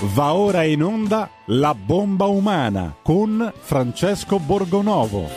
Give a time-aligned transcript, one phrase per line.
[0.00, 5.28] Va ora in onda La bomba umana con Francesco Borgonovo.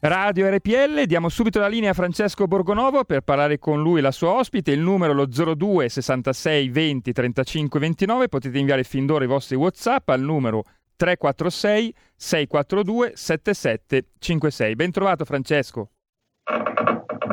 [0.00, 4.10] Radio RPL, diamo subito la linea a Francesco Borgonovo per parlare con lui e la
[4.10, 9.28] sua ospite, il numero lo 02 66 20 35 29, potete inviare fin d'ora i
[9.28, 10.64] vostri Whatsapp al numero
[10.94, 14.74] 346 642 7756.
[14.74, 15.88] Ben trovato Francesco.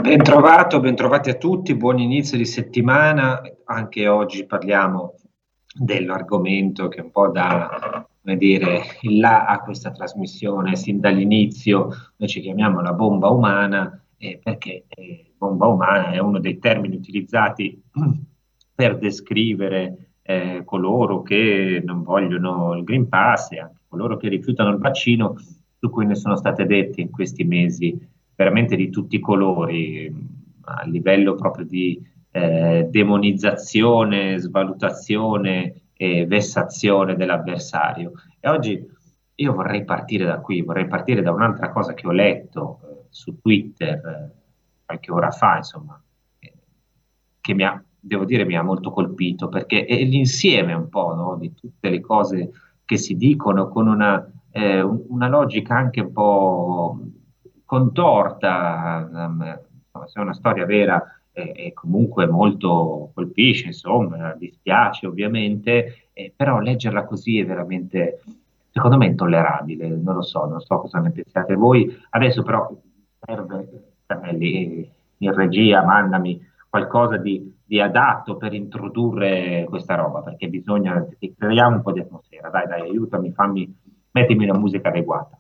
[0.01, 3.41] Ben trovato, ben trovati a tutti, buon inizio di settimana.
[3.63, 5.15] Anche oggi parliamo
[5.73, 11.89] dell'argomento che un po' dà come dire, il là a questa trasmissione sin dall'inizio.
[12.17, 16.95] Noi ci chiamiamo la bomba umana eh, perché eh, bomba umana è uno dei termini
[16.95, 17.81] utilizzati
[18.75, 24.71] per descrivere eh, coloro che non vogliono il Green Pass e anche coloro che rifiutano
[24.71, 25.35] il vaccino,
[25.79, 30.13] su cui ne sono state dette in questi mesi veramente di tutti i colori,
[30.61, 38.11] a livello proprio di eh, demonizzazione, svalutazione e vessazione dell'avversario.
[38.39, 38.85] E oggi
[39.35, 43.39] io vorrei partire da qui, vorrei partire da un'altra cosa che ho letto eh, su
[43.39, 44.31] Twitter eh,
[44.85, 46.01] qualche ora fa, insomma,
[46.39, 46.53] eh,
[47.41, 51.37] che mi ha, devo dire, mi ha molto colpito, perché è l'insieme un po' no,
[51.37, 52.51] di tutte le cose
[52.85, 56.99] che si dicono con una, eh, una logica anche un po'
[57.65, 59.59] contorta, um,
[60.05, 66.59] se è una storia vera e, e, comunque molto colpisce, insomma, dispiace ovviamente, eh, però
[66.59, 68.21] leggerla così è veramente,
[68.71, 71.93] secondo me, intollerabile, non lo so, non so cosa ne pensiate voi.
[72.09, 72.73] Adesso però
[73.19, 73.67] serve,
[74.31, 81.33] lì, in regia, mandami qualcosa di, di, adatto per introdurre questa roba, perché bisogna che
[81.37, 82.49] creiamo un po' di atmosfera.
[82.49, 83.75] Dai, dai, aiutami, fammi,
[84.11, 85.39] mettimi una musica adeguata.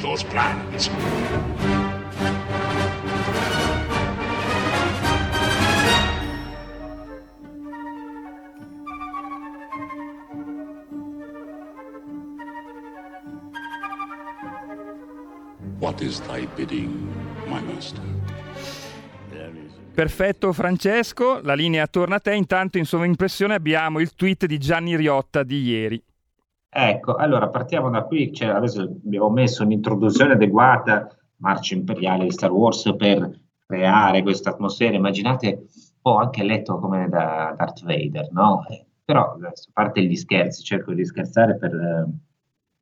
[0.00, 0.90] Those plans.
[15.78, 17.08] What is thy bidding,
[17.46, 18.00] my master?
[19.92, 24.96] Perfetto Francesco, la linea torna a te, intanto in sovraimpressione abbiamo il tweet di Gianni
[24.96, 26.02] Riotta di ieri.
[26.72, 31.08] Ecco, allora partiamo da qui, cioè, adesso abbiamo messo un'introduzione adeguata,
[31.38, 35.66] marcia imperiale di Star Wars per creare questa atmosfera, immaginate,
[36.02, 38.64] ho anche letto come da Darth Vader, no?
[38.68, 42.08] Eh, però a parte gli scherzi, cerco di scherzare per, eh,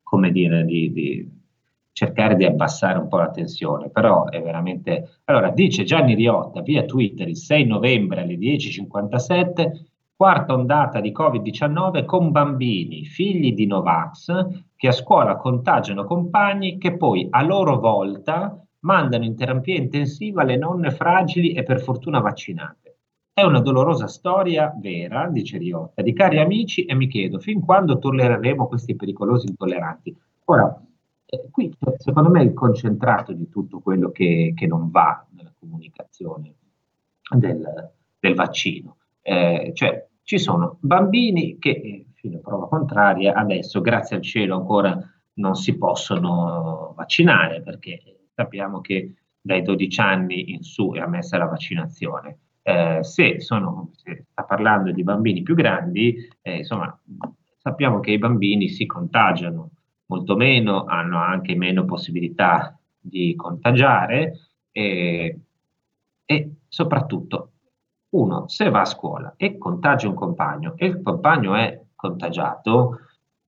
[0.03, 1.39] come dire, di, di
[1.93, 5.21] cercare di abbassare un po' la tensione, però è veramente...
[5.25, 9.71] Allora, dice Gianni Riotta via Twitter il 6 novembre alle 10.57
[10.19, 16.97] quarta ondata di Covid-19 con bambini, figli di Novax, che a scuola contagiano compagni che
[16.97, 22.97] poi a loro volta mandano in terapia intensiva le nonne fragili e per fortuna vaccinate.
[23.33, 28.01] È una dolorosa storia vera, dice Riotta, di cari amici e mi chiedo fin quando
[28.01, 30.17] tollereremo questi pericolosi intolleranti.
[30.47, 30.83] Ora,
[31.27, 35.53] eh, qui secondo me è il concentrato di tutto quello che, che non va nella
[35.57, 36.55] comunicazione
[37.37, 38.97] del, del vaccino.
[39.23, 44.57] Eh, cioè, ci sono bambini che, eh, fino a prova contraria, adesso, grazie al cielo,
[44.57, 44.95] ancora
[45.37, 51.47] non si possono vaccinare perché sappiamo che dai 12 anni in su è ammessa la
[51.47, 52.41] vaccinazione.
[52.61, 56.95] Eh, se, sono, se sta parlando di bambini più grandi, eh, insomma,
[57.57, 59.71] sappiamo che i bambini si contagiano
[60.09, 64.41] molto meno, hanno anche meno possibilità di contagiare
[64.73, 65.41] e,
[66.27, 67.53] e soprattutto
[68.11, 73.01] uno, se va a scuola e contagia un compagno e il compagno è contagiato,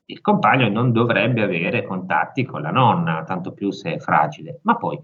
[0.06, 4.60] il compagno non dovrebbe avere contatti con la nonna, tanto più se è fragile.
[4.62, 5.00] Ma poi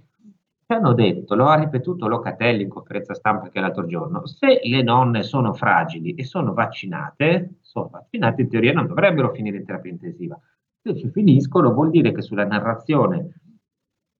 [0.66, 4.82] ci hanno detto, lo ha ripetuto Locatelli in conferenza stampa che l'altro giorno, se le
[4.82, 9.92] nonne sono fragili e sono vaccinate, sono vaccinate in teoria non dovrebbero finire in terapia
[9.92, 10.36] intensiva.
[10.82, 13.40] Se ci finiscono vuol dire che sulla narrazione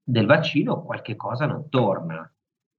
[0.04, 2.30] del vaccino qualche cosa non torna.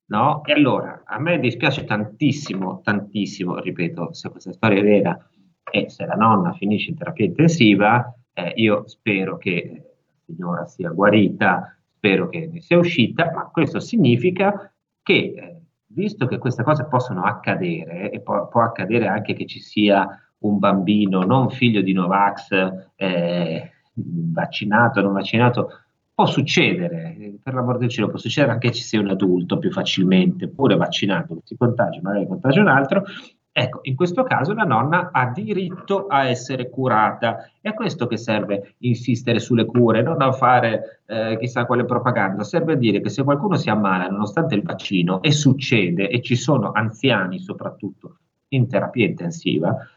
[0.09, 0.43] No?
[0.45, 5.29] E allora a me dispiace tantissimo, tantissimo, ripeto, se questa storia è vera,
[5.69, 10.91] e se la nonna finisce in terapia intensiva, eh, io spero che la signora sia
[10.91, 14.71] guarita, spero che ne sia uscita, ma questo significa
[15.01, 19.59] che, eh, visto che queste cose possono accadere, e può, può, accadere anche che ci
[19.59, 20.07] sia
[20.39, 22.49] un bambino non figlio di Novax,
[22.95, 25.86] eh, vaccinato, non vaccinato,
[26.17, 29.71] può succedere, per l'amor del cielo, può succedere anche che ci sia un adulto più
[29.71, 33.03] facilmente, pure vaccinato, che si contagia, magari contagia un altro.
[33.51, 37.51] Ecco, in questo caso la nonna ha diritto a essere curata.
[37.61, 42.43] È a questo che serve insistere sulle cure, non a fare eh, chissà quale propaganda.
[42.43, 46.35] Serve a dire che se qualcuno si ammala nonostante il vaccino, e succede, e ci
[46.35, 48.17] sono anziani soprattutto
[48.47, 49.87] in terapia intensiva,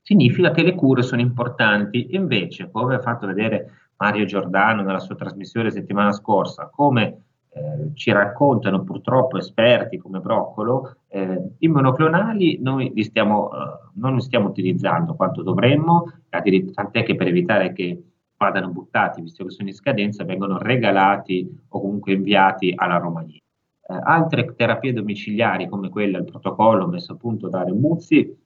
[0.00, 2.14] significa che le cure sono importanti.
[2.14, 8.10] Invece, come ha fatto vedere Mario Giordano nella sua trasmissione settimana scorsa, come eh, ci
[8.10, 14.48] raccontano purtroppo esperti come Broccolo, eh, i monoclonali noi li stiamo, eh, non li stiamo
[14.48, 18.02] utilizzando quanto dovremmo, tant'è che per evitare che
[18.36, 23.38] vadano buttati, visto che sono in scadenza, vengono regalati o comunque inviati alla Romania.
[23.38, 28.36] Eh, altre terapie domiciliari come quella, il protocollo messo a punto da Remuzzi,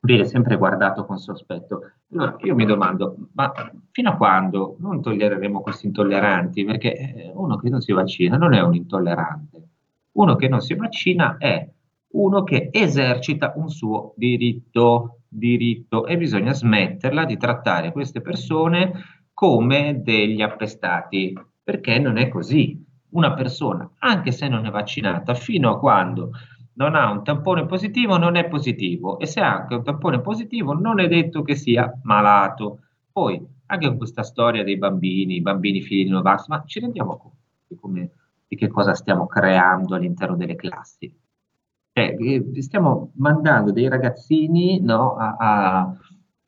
[0.00, 1.92] viene sempre guardato con sospetto.
[2.12, 3.52] Allora io mi domando, ma
[3.90, 6.64] fino a quando non tollereremo questi intolleranti?
[6.64, 9.68] Perché eh, uno che non si vaccina non è un intollerante,
[10.12, 11.68] uno che non si vaccina è
[12.12, 18.92] uno che esercita un suo diritto, diritto e bisogna smetterla di trattare queste persone
[19.32, 21.32] come degli appestati,
[21.62, 22.84] perché non è così.
[23.12, 26.30] Una persona, anche se non è vaccinata, fino a quando
[26.80, 30.72] non ha un tampone positivo, non è positivo e se ha anche un tampone positivo
[30.72, 32.80] non è detto che sia malato.
[33.12, 37.36] Poi, anche con questa storia dei bambini, bambini figli di Novax, ma ci rendiamo conto
[37.66, 38.10] di, come,
[38.48, 41.14] di che cosa stiamo creando all'interno delle classi?
[41.92, 42.16] Cioè,
[42.60, 45.92] stiamo mandando dei ragazzini no, a, a,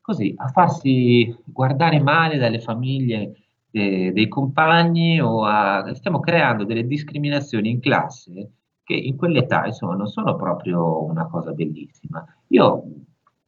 [0.00, 3.34] così, a farsi guardare male dalle famiglie
[3.70, 8.52] eh, dei compagni o a, stiamo creando delle discriminazioni in classe
[8.84, 12.24] che in quell'età insomma non sono proprio una cosa bellissima.
[12.48, 12.84] Io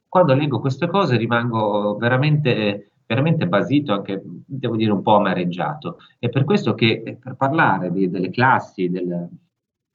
[0.07, 5.97] quando leggo queste cose rimango veramente, veramente basito, anche devo dire un po' amareggiato.
[6.17, 9.27] È per questo che eh, per parlare di, delle classi, del,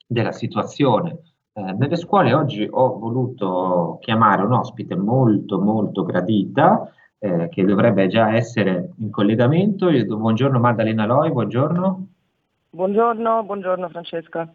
[0.07, 7.49] della situazione eh, nelle scuole oggi ho voluto chiamare un ospite molto molto gradita eh,
[7.49, 9.91] che dovrebbe già essere in collegamento.
[9.91, 12.07] Io, buongiorno Maddalena Loi, buongiorno.
[12.71, 14.49] Buongiorno, buongiorno Francesca.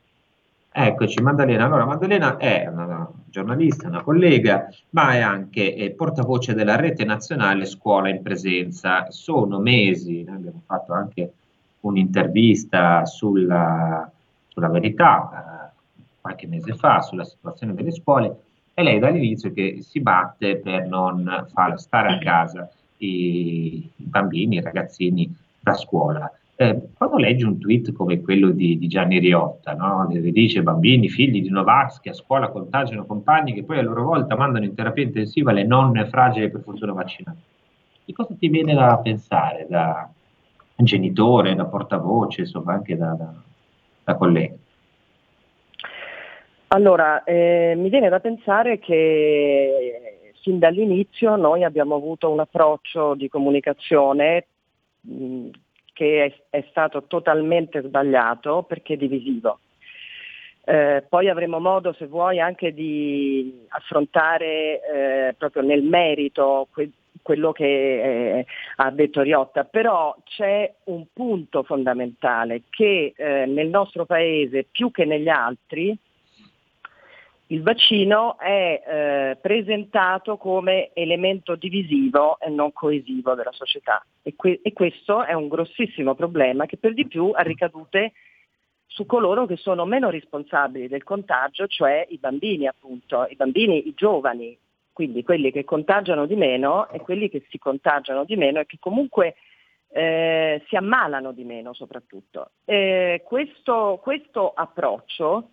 [0.78, 1.64] Eccoci, Maddalena.
[1.64, 7.64] Allora, Maddalena è una giornalista, una collega, ma è anche eh, portavoce della rete nazionale
[7.64, 9.10] Scuola in Presenza.
[9.10, 11.32] Sono mesi, abbiamo fatto anche
[11.80, 14.12] un'intervista sulla,
[14.50, 18.42] sulla verità eh, qualche mese fa sulla situazione delle scuole
[18.74, 24.62] e lei dall'inizio che si batte per non far stare a casa i bambini, i
[24.62, 26.30] ragazzini da scuola.
[26.58, 30.08] Eh, quando leggi un tweet come quello di, di Gianni Riotta, no?
[30.10, 34.04] che dice bambini, figli di Novax che a scuola contagiano compagni che poi a loro
[34.04, 37.40] volta mandano in terapia intensiva le nonne fragili per fortuna vaccinate,
[38.06, 40.10] di cosa ti viene da pensare da
[40.78, 43.34] genitore, da portavoce, insomma anche da, da,
[44.06, 44.56] da collega?
[46.68, 53.28] Allora, eh, mi viene da pensare che fin dall'inizio noi abbiamo avuto un approccio di
[53.28, 54.48] comunicazione
[55.02, 55.50] mh,
[55.96, 59.60] che è, è stato totalmente sbagliato perché divisivo.
[60.66, 64.82] Eh, poi avremo modo, se vuoi, anche di affrontare
[65.30, 66.90] eh, proprio nel merito que-
[67.22, 68.46] quello che eh,
[68.78, 75.06] ha detto Riotta, però c'è un punto fondamentale che eh, nel nostro Paese, più che
[75.06, 75.98] negli altri,
[77.48, 84.62] il vaccino è eh, presentato come elemento divisivo e non coesivo della società e, que-
[84.64, 88.14] e, questo è un grossissimo problema che per di più ha ricadute
[88.88, 93.94] su coloro che sono meno responsabili del contagio, cioè i bambini appunto, i bambini, i
[93.94, 94.58] giovani,
[94.92, 98.78] quindi quelli che contagiano di meno e quelli che si contagiano di meno e che
[98.80, 99.36] comunque
[99.90, 102.52] eh, si ammalano di meno soprattutto.
[102.64, 105.50] Eh, questo, questo approccio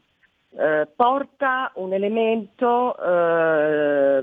[0.59, 4.23] eh, porta un elemento eh,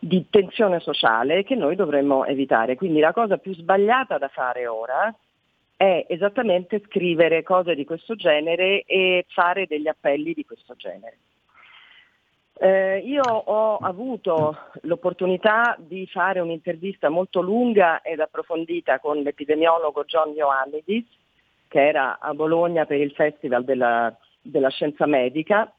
[0.00, 2.76] di tensione sociale che noi dovremmo evitare.
[2.76, 5.14] Quindi la cosa più sbagliata da fare ora
[5.76, 11.18] è esattamente scrivere cose di questo genere e fare degli appelli di questo genere.
[12.58, 20.32] Eh, io ho avuto l'opportunità di fare un'intervista molto lunga ed approfondita con l'epidemiologo John
[20.34, 21.04] Ioannidis,
[21.68, 24.16] che era a Bologna per il Festival della
[24.50, 25.72] della scienza medica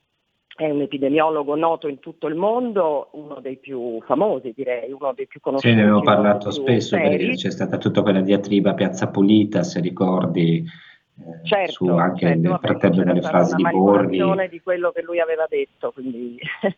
[0.58, 5.28] è un epidemiologo noto in tutto il mondo, uno dei più famosi direi, uno dei
[5.28, 5.72] più conosciuti.
[5.72, 7.18] Sì, ne abbiamo parlato spesso seri.
[7.18, 12.26] perché c'è stata tutta quella diatriba a Piazza Pulita, se ricordi, eh, certo, su anche
[12.26, 14.50] certo, il fratello delle frasi di Borghi.
[14.50, 16.40] di quello che lui aveva detto, quindi...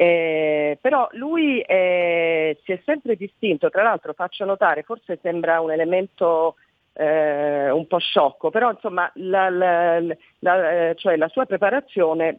[0.00, 5.72] Eh, però lui eh, si è sempre distinto, tra l'altro faccio notare, forse sembra un
[5.72, 6.54] elemento
[6.98, 10.00] eh, un po' sciocco, però insomma la, la,
[10.40, 12.36] la, cioè la sua preparazione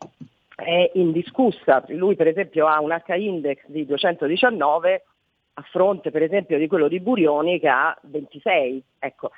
[0.53, 1.83] è indiscussa.
[1.87, 5.03] Lui per esempio ha un H-index di 219
[5.53, 8.83] a fronte per esempio di quello di Burioni che ha 26.
[8.99, 9.31] Ecco,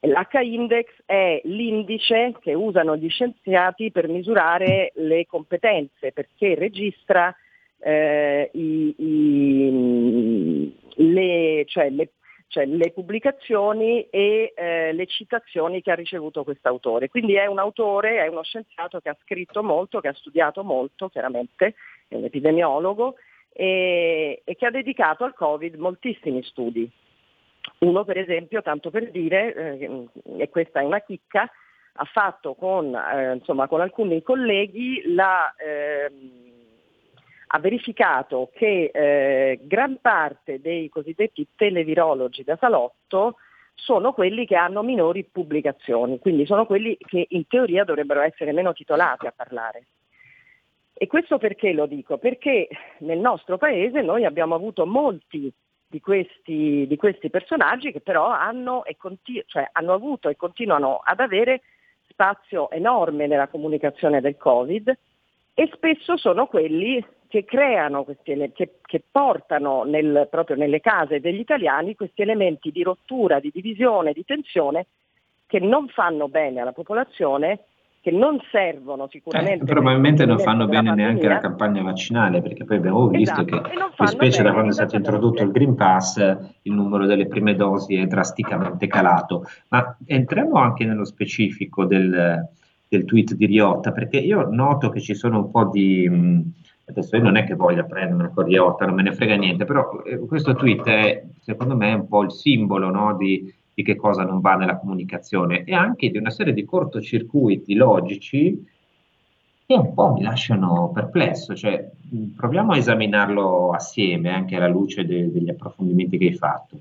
[0.00, 7.34] L'H-index è l'indice che usano gli scienziati per misurare le competenze perché registra
[7.78, 12.10] eh, i, i, le, cioè le,
[12.56, 17.08] cioè le, pubblicazioni e eh, le citazioni che ha ricevuto quest'autore.
[17.08, 21.10] Quindi è un autore, è uno scienziato che ha scritto molto, che ha studiato molto,
[21.10, 21.74] chiaramente,
[22.08, 23.16] è un epidemiologo,
[23.52, 26.90] e, e che ha dedicato al Covid moltissimi studi.
[27.80, 30.08] Uno per esempio, tanto per dire, eh,
[30.38, 31.50] e questa è una chicca,
[31.98, 36.10] ha fatto con, eh, insomma, con alcuni colleghi la, eh,
[37.56, 43.36] ha verificato che eh, gran parte dei cosiddetti televirologi da salotto
[43.74, 48.72] sono quelli che hanno minori pubblicazioni, quindi sono quelli che in teoria dovrebbero essere meno
[48.72, 49.86] titolati a parlare.
[50.92, 52.16] E questo perché lo dico?
[52.18, 55.52] Perché nel nostro paese noi abbiamo avuto molti
[55.88, 61.20] di questi, di questi personaggi che però hanno, continu- cioè hanno avuto e continuano ad
[61.20, 61.62] avere
[62.08, 64.96] spazio enorme nella comunicazione del Covid
[65.58, 71.38] e spesso sono quelli che creano questi, che, che portano nel, proprio nelle case degli
[71.38, 74.86] italiani questi elementi di rottura, di divisione, di tensione
[75.46, 77.60] che non fanno bene alla popolazione
[78.02, 79.64] che non servono sicuramente.
[79.64, 84.06] Eh, probabilmente non fanno bene neanche la campagna vaccinale, perché poi abbiamo visto esatto, che,
[84.08, 86.18] specie da quando è stato introdotto il Green Pass,
[86.62, 89.46] il numero delle prime dosi è drasticamente calato.
[89.70, 92.46] Ma entriamo anche nello specifico del,
[92.96, 96.08] del tweet di Riotta, perché io noto che ci sono un po' di...
[96.08, 96.52] Mh,
[96.86, 100.02] adesso io non è che voglia prendermi con Riotta, non me ne frega niente, però
[100.04, 104.24] eh, questo tweet è secondo me un po' il simbolo no, di di che cosa
[104.24, 108.66] non va nella comunicazione e anche di una serie di cortocircuiti logici
[109.66, 111.86] che un po' mi lasciano perplesso, cioè
[112.34, 116.78] proviamo a esaminarlo assieme anche alla luce de- degli approfondimenti che hai fatto.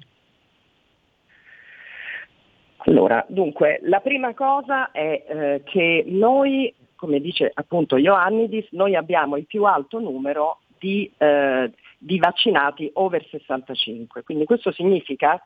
[2.87, 9.37] Allora, dunque, la prima cosa è eh, che noi, come dice appunto Ioannidis, noi abbiamo
[9.37, 15.41] il più alto numero di, eh, di vaccinati over 65, quindi questo significa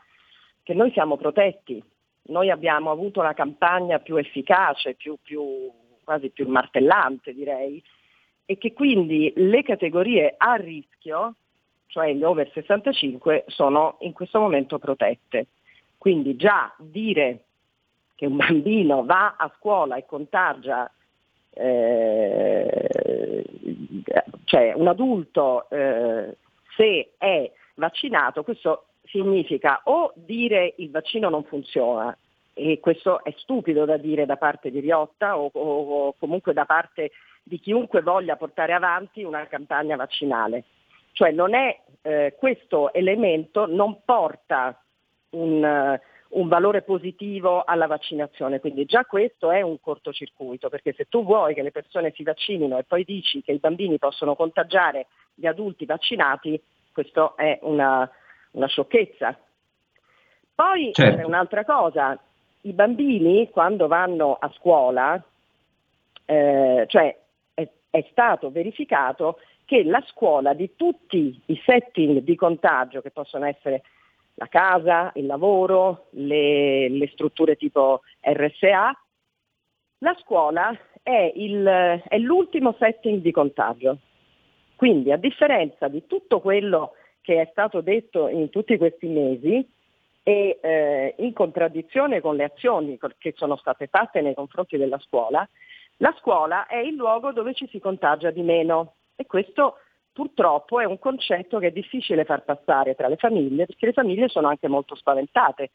[0.63, 1.81] che noi siamo protetti,
[2.23, 5.41] noi abbiamo avuto la campagna più efficace, più, più,
[6.03, 7.81] quasi più martellante direi,
[8.45, 11.35] e che quindi le categorie a rischio,
[11.87, 15.47] cioè gli over 65, sono in questo momento protette.
[15.99, 17.43] Quindi già dire
[18.15, 20.89] che un bambino va a scuola e contagia,
[21.51, 23.43] eh,
[24.45, 26.37] cioè un adulto eh,
[26.75, 32.17] se è vaccinato, questo significa o dire il vaccino non funziona,
[32.53, 36.63] e questo è stupido da dire da parte di Riotta o, o, o comunque da
[36.63, 37.11] parte
[37.43, 40.63] di chiunque voglia portare avanti una campagna vaccinale.
[41.11, 44.81] Cioè non è, eh, questo elemento non porta
[45.31, 51.05] un, uh, un, valore positivo alla vaccinazione, quindi già questo è un cortocircuito, perché se
[51.09, 55.07] tu vuoi che le persone si vaccinino e poi dici che i bambini possono contagiare
[55.33, 58.09] gli adulti vaccinati, questo è una,
[58.51, 59.37] una sciocchezza.
[60.55, 61.17] Poi certo.
[61.17, 62.19] c'è un'altra cosa,
[62.61, 65.21] i bambini quando vanno a scuola,
[66.25, 67.17] eh, cioè
[67.53, 73.45] è, è stato verificato che la scuola di tutti i setting di contagio che possono
[73.45, 73.83] essere
[74.39, 78.97] la casa, il lavoro, le, le strutture tipo RSA,
[79.99, 80.71] la scuola
[81.03, 83.97] è, il, è, l'ultimo setting di contagio.
[84.77, 89.67] Quindi a differenza di tutto quello che è stato detto in tutti questi mesi
[90.23, 95.47] e eh, in contraddizione con le azioni che sono state fatte nei confronti della scuola,
[95.97, 99.79] la scuola è il luogo dove ci si contagia di meno e questo
[100.19, 104.27] purtroppo è un concetto che è difficile far passare tra le famiglie perché le famiglie
[104.27, 105.69] sono anche molto spaventate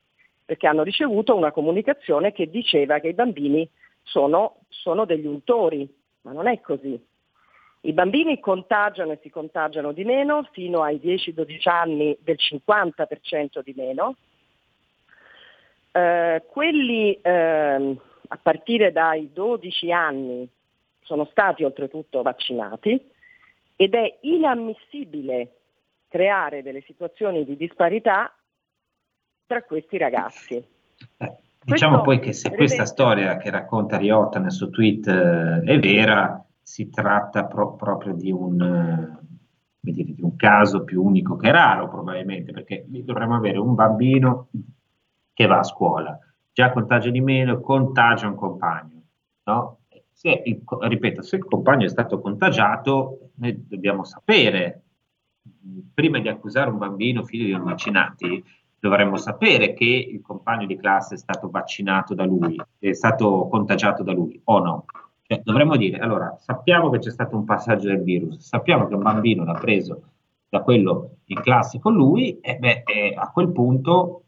[0.45, 3.67] perché hanno ricevuto una comunicazione che diceva che i bambini
[4.03, 5.89] sono, sono degli untori,
[6.21, 7.03] ma non è così.
[7.81, 13.73] I bambini contagiano e si contagiano di meno, fino ai 10-12 anni del 50% di
[13.75, 14.17] meno.
[15.91, 17.97] Eh, quelli eh,
[18.29, 20.47] a partire dai 12 anni
[21.01, 23.13] sono stati oltretutto vaccinati
[23.77, 25.61] ed è inammissibile
[26.09, 28.33] creare delle situazioni di disparità
[29.47, 30.55] tra questi ragazzi.
[31.17, 35.79] Eh, diciamo poi che se questa storia che racconta Riotta nel suo tweet eh, è
[35.79, 41.51] vera, si tratta pro- proprio di un, eh, dire, di un, caso più unico che
[41.51, 44.49] raro probabilmente, perché lì dovremmo avere un bambino
[45.33, 46.19] che va a scuola,
[46.53, 49.03] già contagia di meno, contagia un compagno.
[49.45, 49.79] No?
[50.25, 54.85] Se il, ripeto, se il compagno è stato contagiato, noi dobbiamo sapere,
[55.93, 58.43] prima di accusare un bambino figlio di non vaccinati,
[58.79, 64.03] dovremmo sapere che il compagno di classe è stato vaccinato da lui, è stato contagiato
[64.03, 64.85] da lui o no.
[65.27, 69.03] Cioè, dovremmo dire, allora, sappiamo che c'è stato un passaggio del virus, sappiamo che un
[69.03, 70.05] bambino l'ha preso
[70.49, 74.23] da quello in classe con lui, e beh, eh, a quel punto,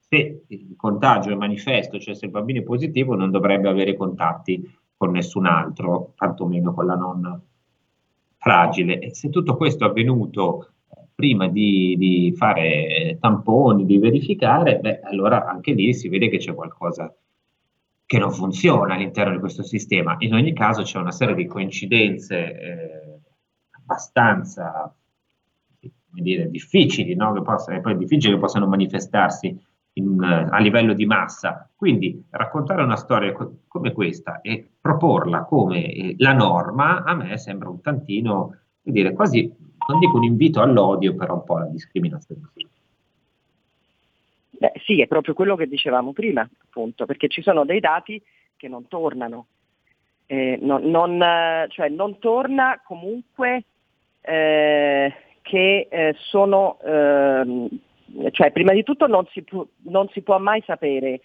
[0.00, 4.86] se il contagio è manifesto, cioè se il bambino è positivo, non dovrebbe avere contatti
[4.98, 7.40] con nessun altro, tantomeno con la nonna
[8.36, 8.98] fragile.
[8.98, 15.00] E se tutto questo è avvenuto eh, prima di, di fare tamponi, di verificare, beh,
[15.02, 17.14] allora anche lì si vede che c'è qualcosa
[18.04, 20.16] che non funziona all'interno di questo sistema.
[20.18, 23.20] In ogni caso c'è una serie di coincidenze eh,
[23.70, 24.92] abbastanza
[26.10, 27.32] dire, difficili, no?
[27.34, 29.56] che possano, poi difficili che possano manifestarsi
[29.98, 31.68] in, a livello di massa.
[31.76, 37.36] Quindi raccontare una storia co- come questa e proporla come eh, la norma a me
[37.38, 39.52] sembra un tantino, dire, quasi,
[39.88, 42.50] non dico un invito all'odio, però un po' alla discriminazione.
[44.50, 48.20] Beh, sì, è proprio quello che dicevamo prima, appunto, perché ci sono dei dati
[48.56, 49.46] che non tornano.
[50.26, 51.22] Eh, non, non,
[51.68, 53.64] cioè non torna comunque
[54.20, 57.68] eh, che eh, sono, ehm,
[58.30, 61.20] cioè prima di tutto non si, pu- non si può mai sapere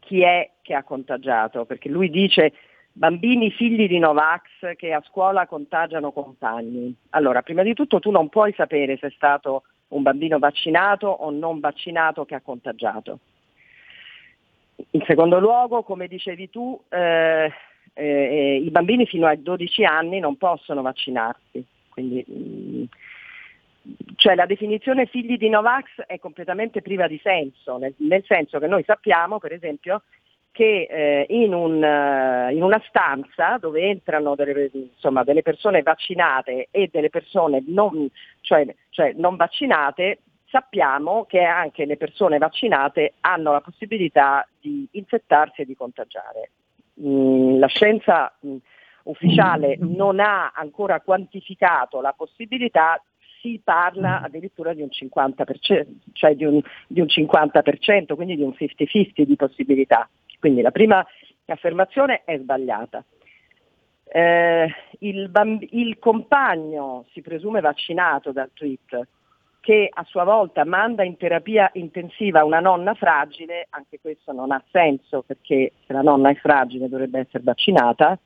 [0.00, 2.52] chi è che ha contagiato, perché lui dice
[2.92, 6.94] bambini figli di Novax che a scuola contagiano compagni.
[7.10, 11.30] Allora, prima di tutto tu non puoi sapere se è stato un bambino vaccinato o
[11.30, 13.18] non vaccinato che ha contagiato.
[14.90, 17.52] In secondo luogo, come dicevi tu, eh,
[17.94, 21.64] eh, i bambini fino ai 12 anni non possono vaccinarsi.
[21.88, 22.84] Quindi, mh, mm,
[24.16, 28.66] cioè la definizione figli di Novax è completamente priva di senso, nel, nel senso che
[28.66, 30.02] noi sappiamo, per esempio,
[30.56, 36.68] che eh, in, un, uh, in, una stanza dove entrano delle, insomma, delle, persone vaccinate
[36.70, 38.08] e delle persone non,
[38.40, 45.60] cioè, cioè non vaccinate, sappiamo che anche le persone vaccinate hanno la possibilità di infettarsi
[45.60, 46.50] e di contagiare.
[47.02, 48.56] Mm, la scienza mm,
[49.02, 52.98] ufficiale non ha ancora quantificato la possibilità,
[53.40, 58.54] si parla addirittura di un 50%, cioè di un, di un 50%, quindi di un
[58.56, 60.08] 50-50 di possibilità.
[60.38, 61.04] Quindi la prima
[61.46, 63.04] affermazione è sbagliata.
[64.08, 69.08] Eh, il, bamb- il, compagno si presume vaccinato dal tweet
[69.60, 74.62] che a sua volta manda in terapia intensiva una nonna fragile, anche questo non ha
[74.70, 78.16] senso perché se la nonna è fragile dovrebbe essere vaccinata.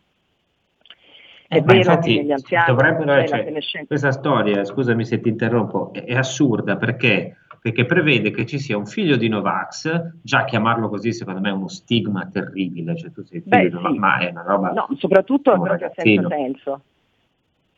[1.51, 5.93] È eh, vero infatti, che negli anziani dovrebbero, cioè, questa storia, scusami se ti interrompo,
[5.93, 10.89] è, è assurda perché perché prevede che ci sia un figlio di Novax, già chiamarlo
[10.89, 13.99] così secondo me è uno stigma terribile, cioè tu sei figlio Beh, di Novax, sì.
[13.99, 14.71] ma è una roba...
[14.71, 16.81] No, soprattutto proprio senza senso.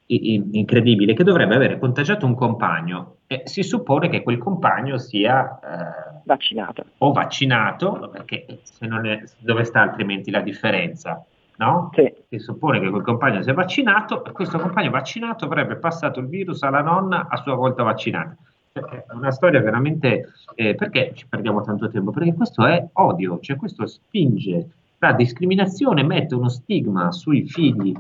[0.07, 6.21] Incredibile, che dovrebbe avere contagiato un compagno e si suppone che quel compagno sia eh,
[6.25, 11.25] vaccinato o vaccinato, perché se non è, dove sta altrimenti la differenza?
[11.63, 11.91] No?
[11.95, 12.13] Sì.
[12.29, 16.63] Si suppone che quel compagno sia vaccinato e questo compagno vaccinato avrebbe passato il virus
[16.63, 18.37] alla nonna a sua volta vaccinata.
[18.73, 20.33] È una storia veramente...
[20.55, 22.11] Eh, perché ci perdiamo tanto tempo?
[22.11, 27.95] Perché questo è odio, cioè questo spinge la discriminazione, mette uno stigma sui figli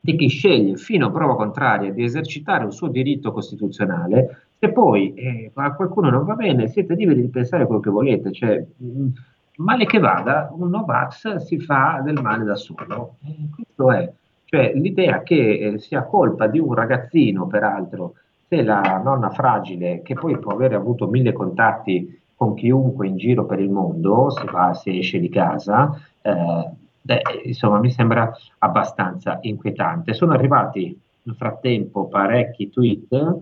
[0.00, 5.14] di chi sceglie fino a prova contraria di esercitare un suo diritto costituzionale, se poi
[5.14, 9.08] eh, a qualcuno non va bene, siete liberi di pensare quello che volete, cioè mh,
[9.56, 13.16] male che vada, un Novax si fa del male da solo.
[13.24, 14.12] Eh, questo è,
[14.44, 18.14] cioè l'idea che eh, sia colpa di un ragazzino, peraltro,
[18.48, 23.46] se la nonna fragile, che poi può avere avuto mille contatti con chiunque in giro
[23.46, 29.38] per il mondo, se, va, se esce di casa, eh, beh, insomma mi sembra abbastanza
[29.40, 30.12] inquietante.
[30.12, 33.36] Sono arrivati nel frattempo parecchi tweet,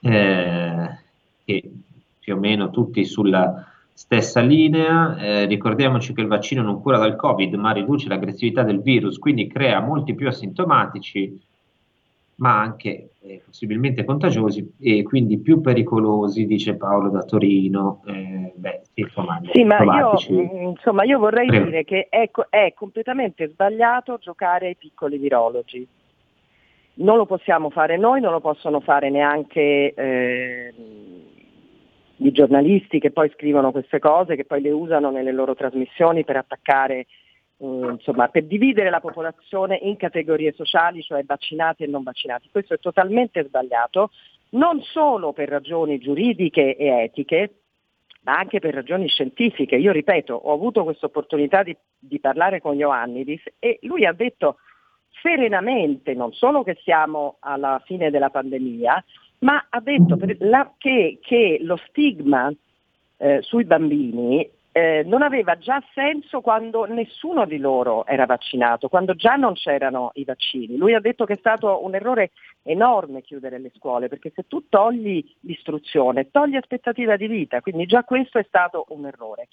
[0.00, 0.98] eh,
[1.44, 1.72] che
[2.18, 5.16] più o meno tutti sulla stessa linea.
[5.16, 9.46] Eh, ricordiamoci che il vaccino non cura dal Covid, ma riduce l'aggressività del virus, quindi
[9.46, 11.40] crea molti più asintomatici
[12.42, 18.02] ma anche eh, possibilmente contagiosi e quindi più pericolosi, dice Paolo da Torino.
[18.06, 18.80] Eh, beh,
[19.52, 21.66] sì, ma io, mm, insomma, io vorrei Prego.
[21.66, 25.86] dire che è, è, completamente sbagliato giocare ai piccoli virologi.
[26.94, 30.74] Non lo possiamo fare noi, non lo possono fare neanche eh,
[32.26, 36.36] i giornalisti che poi scrivono queste cose, che poi le usano nelle loro trasmissioni per
[36.36, 37.06] attaccare, eh,
[37.58, 42.48] insomma, per dividere la popolazione in categorie sociali, cioè vaccinati e non vaccinati.
[42.50, 44.10] Questo è totalmente sbagliato,
[44.50, 47.54] non solo per ragioni giuridiche e etiche,
[48.22, 49.76] ma anche per ragioni scientifiche.
[49.76, 54.58] Io ripeto, ho avuto questa opportunità di, di parlare con Ioannidis e lui ha detto
[55.20, 59.04] serenamente, non solo che siamo alla fine della pandemia,
[59.42, 62.52] ma ha detto la, che, che, lo stigma
[63.18, 69.14] eh, sui bambini eh, non aveva già senso quando nessuno di loro era vaccinato, quando
[69.14, 70.76] già non c'erano i vaccini.
[70.76, 72.30] Lui ha detto che è stato un errore
[72.62, 78.04] enorme chiudere le scuole, perché se tu togli l'istruzione, togli aspettativa di vita, quindi già
[78.04, 79.48] questo è stato un errore.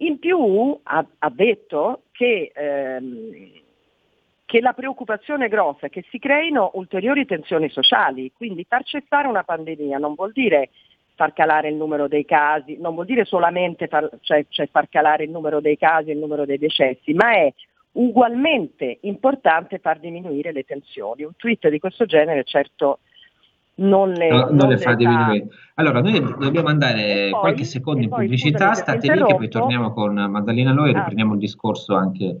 [0.00, 3.66] In più ha, ha detto che, ehm,
[4.48, 9.42] che la preoccupazione grossa è che si creino ulteriori tensioni sociali, quindi far cessare una
[9.42, 10.70] pandemia non vuol dire
[11.14, 15.24] far calare il numero dei casi, non vuol dire solamente far, cioè, cioè far calare
[15.24, 17.52] il numero dei casi e il numero dei decessi, ma è
[17.92, 21.24] ugualmente importante far diminuire le tensioni.
[21.24, 23.00] Un tweet di questo genere certo
[23.74, 25.46] non le, no, non non le fa diminuire.
[25.74, 30.14] Allora, noi dobbiamo andare poi, qualche secondo in pubblicità, state lì che poi torniamo con
[30.14, 30.98] Maddalena Loi e ah.
[31.00, 32.40] riprendiamo il discorso anche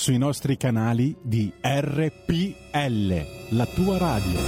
[0.00, 4.38] sui nostri canali di RPL, la tua radio.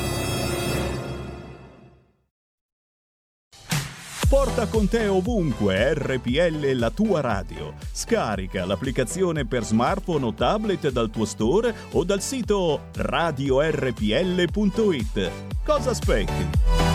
[4.30, 7.74] Porta con te ovunque RPL la tua radio.
[7.92, 14.00] Scarica l'applicazione per smartphone o tablet dal tuo store o dal sito radiorpl.it.
[15.62, 16.91] Cosa aspetti?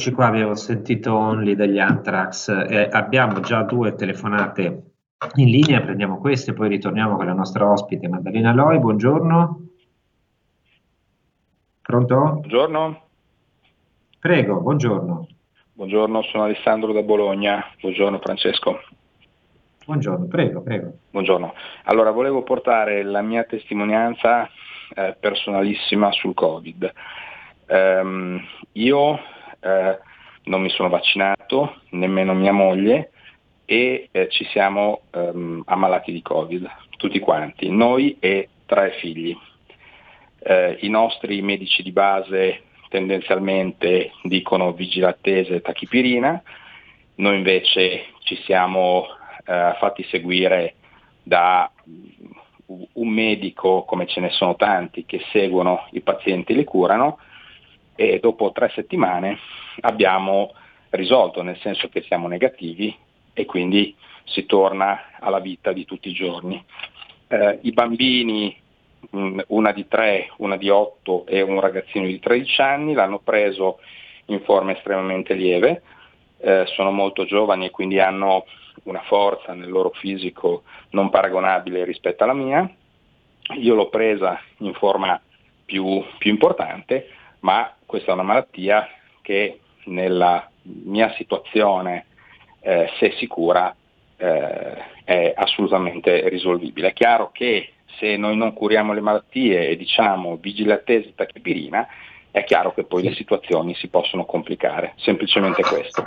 [0.00, 2.48] Rieccoci qua, abbiamo sentito Only degli Anthrax.
[2.48, 4.82] Eh, abbiamo già due telefonate
[5.34, 8.78] in linea, prendiamo queste, poi ritorniamo con la nostra ospite Maddalena Loi.
[8.78, 9.60] Buongiorno.
[11.82, 12.16] Pronto?
[12.16, 13.02] Buongiorno.
[14.18, 15.26] Prego, buongiorno.
[15.74, 17.62] Buongiorno, sono Alessandro da Bologna.
[17.78, 18.80] Buongiorno Francesco.
[19.84, 20.92] Buongiorno, prego, prego.
[21.10, 21.52] Buongiorno.
[21.84, 24.48] Allora, volevo portare la mia testimonianza
[24.94, 26.90] eh, personalissima sul Covid.
[27.66, 28.40] Um,
[28.72, 29.18] io
[29.60, 29.98] eh,
[30.44, 33.10] non mi sono vaccinato, nemmeno mia moglie,
[33.64, 39.36] e eh, ci siamo um, ammalati di Covid, tutti quanti, noi e tre figli.
[40.42, 46.42] Eh, I nostri medici di base tendenzialmente dicono vigilattese e tachipirina,
[47.16, 49.06] noi invece ci siamo
[49.44, 50.74] eh, fatti seguire
[51.22, 51.70] da
[52.66, 57.18] un medico, come ce ne sono tanti, che seguono i pazienti e li curano
[57.94, 59.38] e dopo tre settimane
[59.80, 60.52] abbiamo
[60.90, 62.94] risolto, nel senso che siamo negativi
[63.32, 66.62] e quindi si torna alla vita di tutti i giorni.
[67.28, 68.56] Eh, I bambini
[69.48, 73.78] una di 3, una di 8 e un ragazzino di 13 anni, l'hanno preso
[74.26, 75.82] in forma estremamente lieve,
[76.38, 78.44] eh, sono molto giovani e quindi hanno
[78.84, 82.70] una forza nel loro fisico non paragonabile rispetto alla mia.
[83.56, 85.20] Io l'ho presa in forma
[85.64, 87.08] più, più importante,
[87.40, 88.86] ma questa è una malattia
[89.22, 92.06] che nella mia situazione,
[92.60, 93.74] eh, se sicura,
[94.16, 96.88] eh, è assolutamente risolvibile.
[96.88, 101.86] È chiaro che se noi non curiamo le malattie e diciamo vigilatesi tachipirina,
[102.30, 106.02] è chiaro che poi le situazioni si possono complicare, semplicemente questo.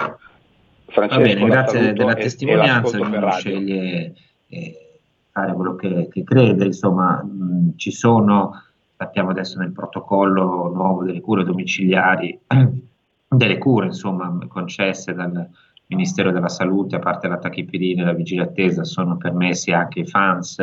[0.87, 4.13] Francesco, bene, grazie della testimonianza, ognuno sceglie
[4.47, 4.99] eh,
[5.31, 8.63] fare quello che, che crede, insomma mh, ci sono,
[9.03, 12.39] sappiamo adesso nel protocollo nuovo delle cure domiciliari,
[13.27, 15.49] delle cure insomma concesse dal
[15.87, 20.55] Ministero della Salute, a parte la tachipirina e la vigilattesa, sono permessi anche i fans,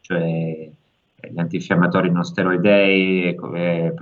[0.00, 0.70] cioè
[1.20, 3.92] gli antinfiammatori non steroidei, è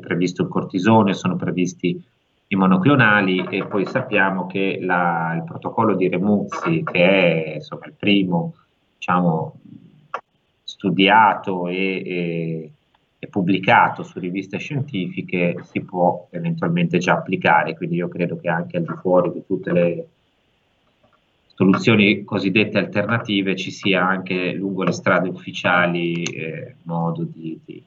[0.00, 2.02] previsto il cortisone, sono previsti
[2.48, 7.94] i monoclonali e poi sappiamo che la, il protocollo di Remuzzi, che è insomma, il
[7.94, 8.54] primo
[8.96, 9.54] diciamo,
[10.62, 12.70] studiato e, e,
[13.26, 18.84] pubblicato su riviste scientifiche, si può eventualmente già applicare, quindi io credo che anche al
[18.84, 20.06] di fuori di tutte le
[21.56, 27.82] soluzioni cosiddette alternative ci sia anche lungo le strade ufficiali eh, modo di, di,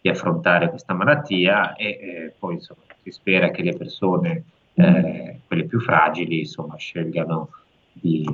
[0.00, 4.42] di, affrontare questa malattia e eh, poi insomma, si spera che le persone,
[4.74, 7.50] eh, quelle più fragili, insomma, scelgano
[7.92, 8.26] di,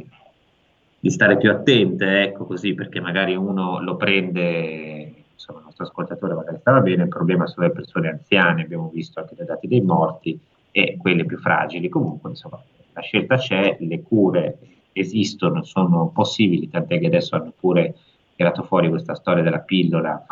[0.98, 5.01] di, stare più attente, ecco così, perché magari uno lo prende,
[5.32, 9.20] insomma, il nostro ascoltatore magari stava bene, il problema sono le persone anziane, abbiamo visto
[9.20, 10.40] anche dai dati dei morti,
[10.72, 11.88] e quelle più fragili.
[11.88, 12.60] Comunque, insomma,
[12.92, 14.58] la scelta c'è, le cure
[14.92, 17.94] esistono, sono possibili, tant'è che adesso hanno pure
[18.34, 20.26] tirato fuori questa storia della pillola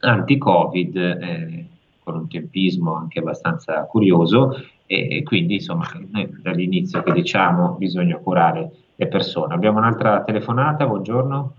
[0.00, 1.66] anti-Covid eh,
[2.02, 8.16] con un tempismo anche abbastanza curioso e, e quindi insomma noi dall'inizio che diciamo bisogna
[8.16, 9.54] curare le persone.
[9.54, 11.54] Abbiamo un'altra telefonata, buongiorno.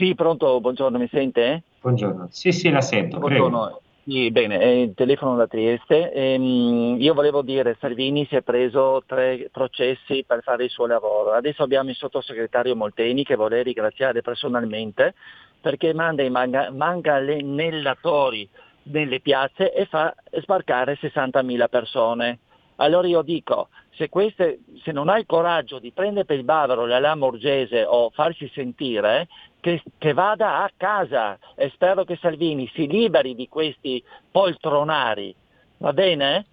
[0.00, 1.62] Sì, pronto, buongiorno, mi sente?
[1.82, 3.60] Buongiorno, sì sì la sento, buongiorno.
[3.60, 3.82] prego.
[4.06, 6.10] Sì, bene, eh, telefono da Trieste.
[6.10, 11.32] Ehm, io volevo dire, Salvini si è preso tre processi per fare il suo lavoro.
[11.32, 15.12] Adesso abbiamo il sottosegretario Molteni che vorrei ringraziare personalmente
[15.60, 18.48] perché manda i manga- manganellatori
[18.84, 22.38] nelle piazze e fa sbarcare 60.000 persone.
[22.76, 26.86] Allora io dico, se, queste, se non hai il coraggio di prendere per il bavero
[26.86, 29.28] la lama urgese o farsi sentire,
[29.60, 35.34] che, che, vada a casa e spero che Salvini si liberi di questi poltronari.
[35.78, 36.46] Va bene?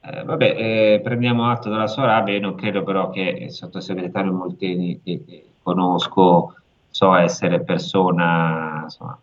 [0.00, 4.32] Eh, vabbè, eh, prendiamo atto della sua rabbia, io non credo però che il sottosegretario
[4.32, 6.56] Molteni, che, che conosco,
[6.90, 9.16] so essere persona insomma,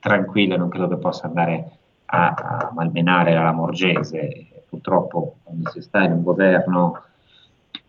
[0.00, 1.70] tranquilla, non credo che possa andare
[2.06, 4.55] a, a malmenare la Lamorgese.
[4.68, 7.02] Purtroppo quando si sta in un governo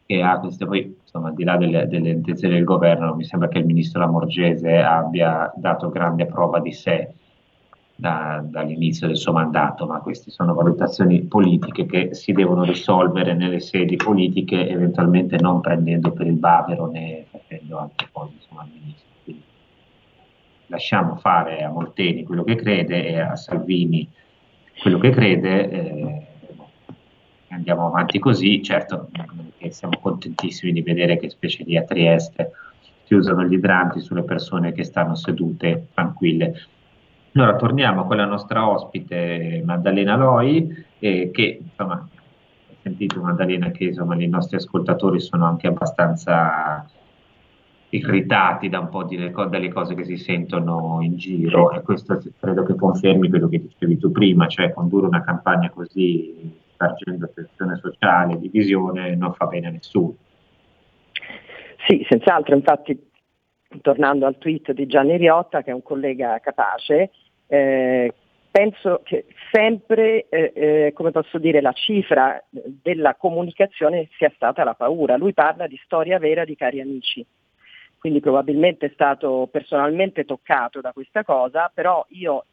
[0.08, 3.50] che ha queste poi insomma al di là delle, delle, intenzioni del governo mi sembra
[3.50, 7.14] che il ministro Lamorgese abbia dato grande prova di sé
[7.94, 13.60] da, dall'inizio del suo mandato ma queste sono valutazioni politiche che si devono risolvere nelle
[13.60, 19.08] sedi politiche eventualmente non prendendo per il bavero né facendo altre cose insomma al ministro.
[19.24, 19.44] Quindi
[20.68, 24.08] lasciamo fare a Molteni quello che crede e a Salvini
[24.80, 26.28] quello che crede eh,
[27.50, 29.10] andiamo avanti così, certo
[29.70, 32.52] siamo contentissimi di vedere che specie lì a Trieste
[33.04, 36.56] si usano gli idranti sulle persone che stanno sedute tranquille.
[37.34, 43.86] Allora torniamo con la nostra ospite Maddalena Loi, eh, che insomma, ho sentito Maddalena che
[43.86, 46.86] insomma, i nostri ascoltatori sono anche abbastanza
[47.90, 52.64] irritati da un po' delle, delle cose che si sentono in giro e questo credo
[52.64, 58.38] che confermi quello che dicevi tu prima, cioè condurre una campagna così spargendo tensione sociale,
[58.38, 60.16] divisione, non fa bene a nessuno.
[61.88, 63.10] Sì, senz'altro, infatti
[63.82, 67.12] tornando al tweet di Gianni Riotta, che è un collega capace,
[67.48, 68.14] eh,
[68.52, 74.74] penso che sempre, eh, eh, come posso dire, la cifra della comunicazione sia stata la
[74.74, 75.18] paura.
[75.18, 77.26] Lui parla di storia vera di cari amici,
[77.98, 82.46] quindi probabilmente è stato personalmente toccato da questa cosa, però io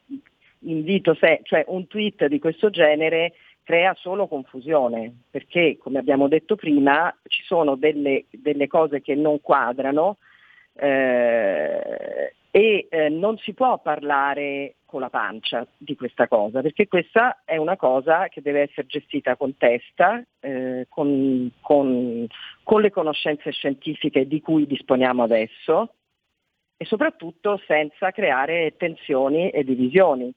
[0.60, 6.54] invito se, cioè un tweet di questo genere crea solo confusione, perché come abbiamo detto
[6.54, 10.18] prima ci sono delle, delle cose che non quadrano
[10.74, 17.42] eh, e eh, non si può parlare con la pancia di questa cosa, perché questa
[17.44, 22.26] è una cosa che deve essere gestita con testa, eh, con, con,
[22.62, 25.94] con le conoscenze scientifiche di cui disponiamo adesso
[26.76, 30.32] e soprattutto senza creare tensioni e divisioni.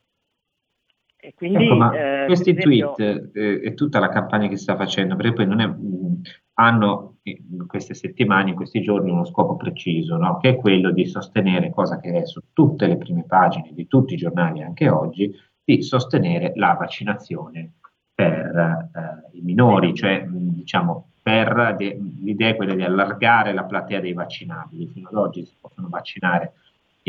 [1.19, 2.93] E quindi, ecco, eh, questi esempio...
[2.93, 6.21] tweet eh, e tutta la campagna che si sta facendo, perché poi non è, mh,
[6.53, 10.37] hanno in queste settimane, in questi giorni, uno scopo preciso, no?
[10.37, 14.13] che è quello di sostenere, cosa che è su tutte le prime pagine di tutti
[14.13, 17.73] i giornali anche oggi, di sostenere la vaccinazione
[18.13, 23.65] per eh, i minori, cioè mh, diciamo per de- l'idea è quella di allargare la
[23.65, 24.87] platea dei vaccinabili.
[24.87, 26.53] Fino ad oggi si possono vaccinare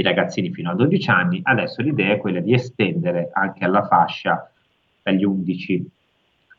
[0.01, 4.51] i ragazzini fino a 12 anni, adesso l'idea è quella di estendere anche alla fascia
[5.03, 5.91] dagli 11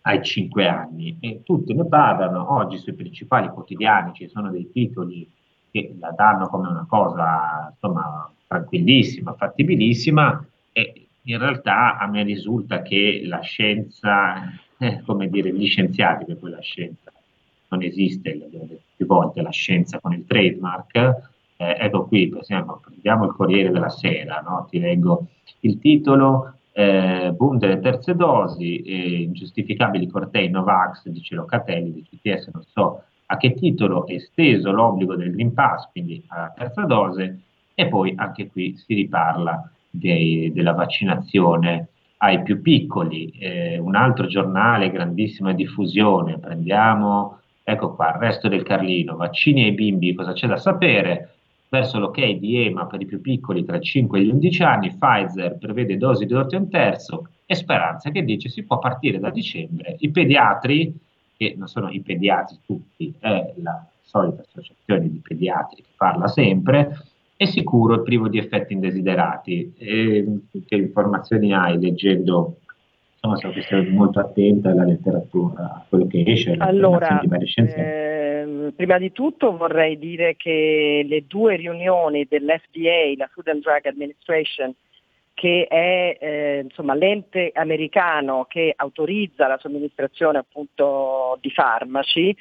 [0.02, 1.18] ai 5 anni.
[1.20, 5.30] E tutti ne parlano, oggi sui principali quotidiani ci sono dei titoli
[5.72, 12.82] che la danno come una cosa insomma tranquillissima, fattibilissima e in realtà a me risulta
[12.82, 17.12] che la scienza, eh, come dire, gli scienziati, che poi la scienza
[17.70, 21.30] non esiste, l'abbiamo detto più volte, la scienza con il trademark,
[21.62, 24.66] eh, ecco qui, per esempio, prendiamo il Corriere della Sera, no?
[24.70, 25.28] ti leggo
[25.60, 32.52] il titolo, eh, boom delle terze dosi, eh, ingiustificabili cortei Novax, dice Locatelli, di CTS,
[32.54, 37.40] non so a che titolo è esteso l'obbligo del Green Pass, quindi alla terza dose,
[37.76, 43.32] e poi anche qui si riparla dei, della vaccinazione ai più piccoli.
[43.38, 49.74] Eh, un altro giornale, grandissima diffusione, prendiamo, ecco qua, il resto del Carlino, vaccini ai
[49.74, 51.39] bimbi, cosa c'è da sapere?
[51.70, 54.96] Verso l'ok di EMA per i più piccoli tra i 5 e gli 11 anni,
[54.98, 59.30] Pfizer prevede dosi ridotte a un terzo e Speranza che dice si può partire da
[59.30, 59.96] dicembre.
[60.00, 60.94] I pediatri,
[61.38, 67.06] che non sono i pediatri tutti, è la solita associazione di pediatri che parla sempre,
[67.36, 69.74] è sicuro e privo di effetti indesiderati.
[69.78, 70.26] E,
[70.66, 72.58] che informazioni hai leggendo?
[73.22, 77.82] Insomma, sono molto attenta alla letteratura, a quello che esce, alle allora, di vari scienziati.
[77.82, 78.10] Eh
[78.76, 84.74] prima di tutto vorrei dire che le due riunioni dell'FDA, la Food and Drug Administration,
[85.34, 92.36] che è eh, insomma, l'ente americano che autorizza la somministrazione appunto di farmaci,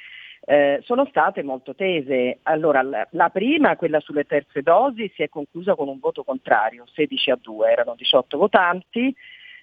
[0.45, 2.39] eh, sono state molto tese.
[2.43, 6.85] Allora, la, la, prima, quella sulle terze dosi, si è conclusa con un voto contrario,
[6.93, 9.15] 16 a 2, erano 18 votanti,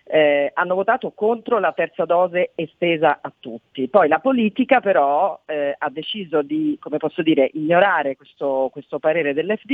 [0.07, 3.87] eh, hanno votato contro la terza dose estesa a tutti.
[3.87, 9.33] Poi la politica però eh, ha deciso di, come posso dire, ignorare questo, questo, parere
[9.33, 9.73] dell'FDA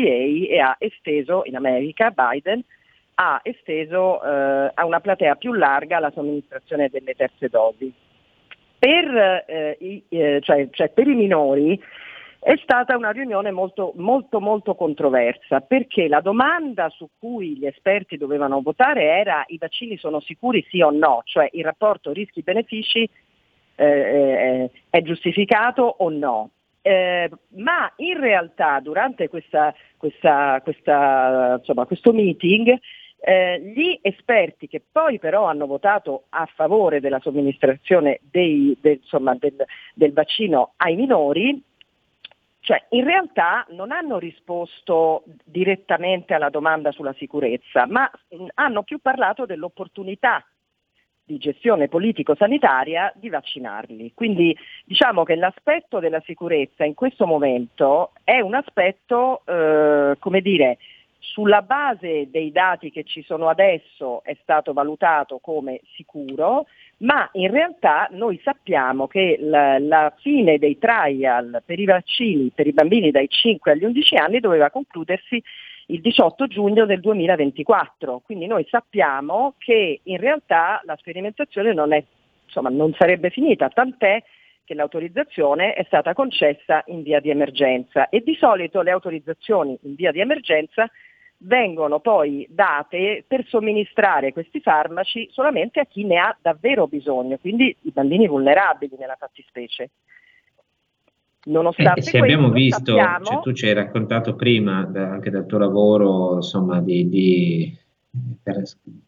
[0.50, 2.63] e ha esteso in America, Biden
[3.15, 7.94] ha esteso eh, a una platea più larga la somministrazione delle terze dosi.
[8.80, 11.80] Per, eh, i, eh, cioè, cioè per i minori
[12.44, 18.18] è stata una riunione molto, molto, molto controversa perché la domanda su cui gli esperti
[18.18, 23.08] dovevano votare era i vaccini sono sicuri sì o no, cioè il rapporto rischi-benefici
[23.76, 26.50] eh, eh, è giustificato o no.
[26.82, 32.76] Eh, ma in realtà durante questa, questa, questa, insomma, questo meeting
[33.20, 39.36] eh, gli esperti che poi però hanno votato a favore della somministrazione dei, del, insomma,
[39.36, 39.64] del,
[39.94, 41.70] del vaccino ai minori
[42.72, 48.99] cioè, in realtà non hanno risposto direttamente alla domanda sulla sicurezza, ma mh, hanno più
[49.01, 50.41] parlato dell'opportunità
[51.26, 54.13] di gestione politico-sanitaria di vaccinarli.
[54.13, 60.78] Quindi diciamo che l'aspetto della sicurezza in questo momento è un aspetto, eh, come dire,
[61.22, 66.65] sulla base dei dati che ci sono adesso è stato valutato come sicuro,
[66.97, 72.67] ma in realtà noi sappiamo che la, la, fine dei trial per i vaccini per
[72.67, 75.41] i bambini dai 5 agli 11 anni doveva concludersi
[75.88, 78.22] il 18 giugno del 2024.
[78.26, 82.03] Quindi noi sappiamo che in realtà la sperimentazione non, è,
[82.45, 84.24] insomma, non sarebbe finita, tant'è
[84.63, 89.95] che l'autorizzazione è stata concessa in via di emergenza e di solito le autorizzazioni in
[89.95, 90.89] via di emergenza
[91.44, 97.76] vengono poi date per somministrare questi farmaci solamente a chi ne ha davvero bisogno, quindi
[97.82, 99.89] i bambini vulnerabili nella fattispecie.
[101.44, 103.26] Nonostante eh, se questo, abbiamo visto, sappiamo...
[103.26, 107.78] cioè, tu ci hai raccontato prima da, anche dal tuo lavoro insomma, di, di,
[108.44, 108.62] per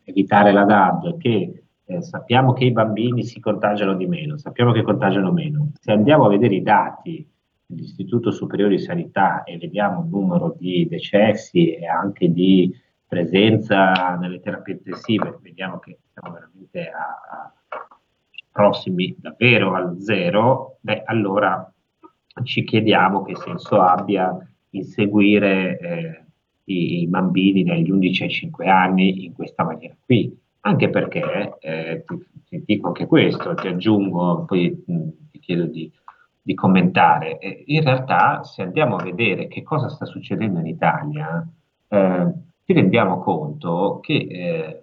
[0.03, 4.81] evitare la DAD che eh, sappiamo che i bambini si contagiano di meno, sappiamo che
[4.81, 5.71] contagiano meno.
[5.79, 7.27] Se andiamo a vedere i dati
[7.73, 12.73] dell'Istituto Superiore di Sanità e vediamo il numero di decessi e anche di
[13.07, 17.53] presenza nelle terapie intensive, vediamo che siamo veramente a, a
[18.51, 21.71] prossimi davvero al zero, beh, allora
[22.43, 24.35] ci chiediamo che senso abbia
[24.71, 26.23] inseguire eh,
[26.65, 32.03] i, i, bambini dagli 11 ai 5 anni in questa maniera qui, anche perché, eh,
[32.05, 35.91] ti, ti, dico anche questo, ti aggiungo, poi mh, ti chiedo di,
[36.45, 41.47] di commentare, in realtà se andiamo a vedere che cosa sta succedendo in Italia,
[41.87, 42.33] eh,
[42.65, 44.81] ci rendiamo conto che eh,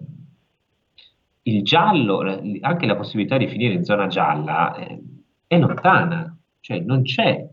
[1.42, 2.20] il giallo,
[2.60, 5.00] anche la possibilità di finire in zona gialla, eh,
[5.46, 6.34] è lontana.
[6.60, 7.46] Cioè non c'è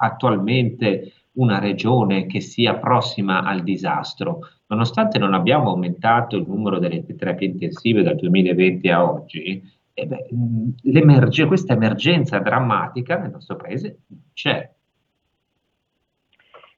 [0.00, 7.04] attualmente una regione che sia prossima al disastro, nonostante non abbiamo aumentato il numero delle
[7.04, 9.62] terapie intensive dal 2020 a oggi,
[9.94, 13.98] eh beh, questa emergenza drammatica nel nostro paese
[14.32, 14.70] c'è.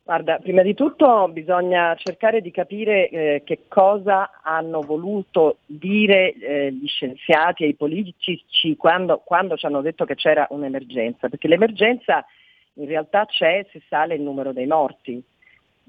[0.07, 6.73] Guarda, prima di tutto bisogna cercare di capire eh, che cosa hanno voluto dire eh,
[6.73, 12.23] gli scienziati e i politici quando, quando, ci hanno detto che c'era un'emergenza, perché l'emergenza
[12.75, 15.23] in realtà c'è se sale il numero dei morti,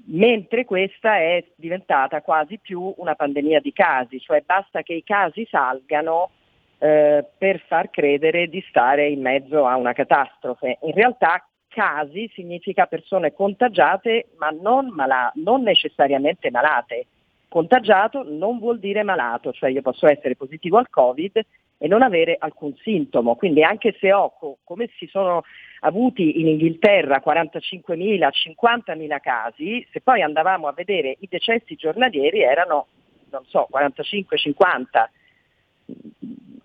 [0.06, 5.46] mentre questa è diventata quasi più una pandemia di casi, cioè basta che i casi
[5.50, 6.30] salgano
[6.78, 10.78] eh, per far credere di stare in mezzo a una catastrofe.
[10.82, 17.06] In realtà casi significa persone contagiate ma non, mala- non necessariamente malate.
[17.48, 21.40] Contagiato non vuol dire malato, cioè io posso essere positivo al Covid
[21.78, 23.36] e non avere alcun sintomo.
[23.36, 25.44] Quindi anche se ho, come si sono
[25.80, 32.86] avuti in Inghilterra 45.000, 50.000 casi, se poi andavamo a vedere i decessi giornalieri erano,
[33.30, 35.08] non so, 45-50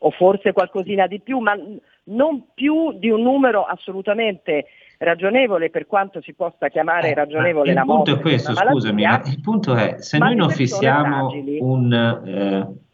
[0.04, 1.56] o forse qualcosina di più, ma
[2.06, 4.66] non più di un numero assolutamente
[4.98, 8.12] ragionevole per quanto si possa chiamare eh, ragionevole la morte.
[8.12, 11.94] Il punto è questo, scusami, il punto è se noi non fissiamo fragili, un...
[11.94, 12.90] Eh,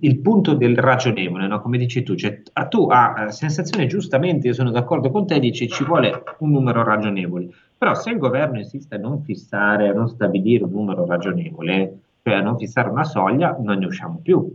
[0.00, 1.62] il punto del ragionevole, no?
[1.62, 5.82] come dici tu, cioè, tu a sensazione giustamente, io sono d'accordo con te, dici ci
[5.82, 7.48] vuole un numero ragionevole,
[7.78, 12.34] però se il governo insiste a non fissare, a non stabilire un numero ragionevole, cioè
[12.34, 14.46] a non fissare una soglia, non ne usciamo più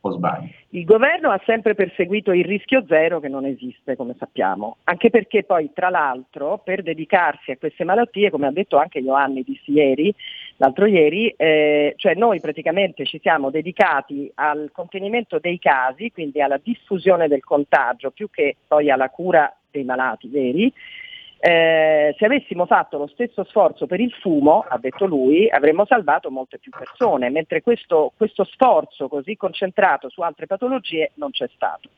[0.00, 0.48] o sbaglio?
[0.70, 5.44] Il governo ha sempre perseguito il rischio zero che non esiste, come sappiamo, anche perché
[5.44, 10.14] poi tra l'altro per dedicarsi a queste malattie, come ha detto anche Ioanni dissi ieri,
[10.56, 16.60] l'altro ieri, eh, cioè noi praticamente ci siamo dedicati al contenimento dei casi, quindi alla
[16.62, 20.72] diffusione del contagio, più che poi alla cura dei malati veri,
[21.42, 26.30] eh, se avessimo fatto lo stesso sforzo per il fumo, ha detto lui, avremmo salvato
[26.30, 31.88] molte più persone, mentre questo, questo sforzo così concentrato su altre patologie non c'è stato.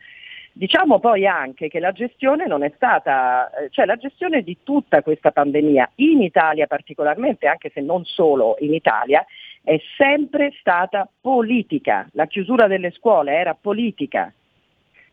[0.54, 5.02] Diciamo poi anche che la gestione non è stata, eh, cioè la gestione di tutta
[5.02, 9.24] questa pandemia, in Italia particolarmente, anche se non solo in Italia,
[9.64, 12.06] è sempre stata politica.
[12.12, 14.32] La chiusura delle scuole era politica,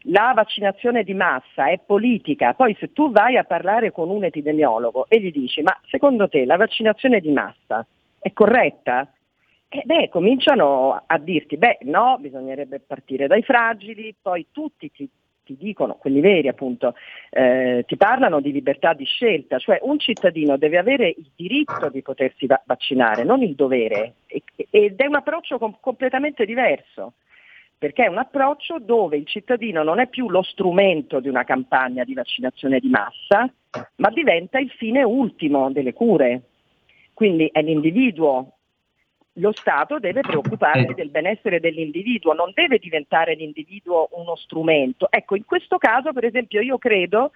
[0.04, 5.06] la vaccinazione di massa è politica, poi se tu vai a parlare con un epidemiologo
[5.10, 7.86] e gli dici ma secondo te la vaccinazione di massa
[8.20, 9.12] è corretta?
[9.68, 15.08] Eh beh, cominciano a dirti, beh no, bisognerebbe partire dai fragili, poi tutti ti,
[15.44, 16.96] ti dicono, quelli veri appunto,
[17.30, 22.02] eh, ti parlano di libertà di scelta, cioè un cittadino deve avere il diritto di
[22.02, 24.14] potersi va- vaccinare, non il dovere,
[24.72, 27.14] ed è un approccio com- completamente diverso
[27.80, 32.04] perché è un approccio dove il cittadino non è più lo strumento di una campagna
[32.04, 33.50] di vaccinazione di massa,
[33.96, 36.42] ma diventa il fine ultimo delle cure.
[37.14, 38.56] Quindi è l'individuo.
[39.34, 45.10] Lo Stato deve preoccuparsi del benessere dell'individuo, non deve diventare l'individuo uno strumento.
[45.10, 47.32] Ecco, in questo caso, per esempio, io credo